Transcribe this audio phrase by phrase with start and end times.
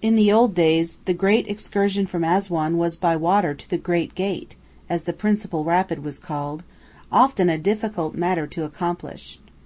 [0.00, 4.14] In the old days the great excursion from Assuan was by water to the "Great
[4.14, 4.56] Gate,"
[4.88, 6.62] as the principal rapid was called,
[7.12, 9.38] often a difficult matter to accomplish.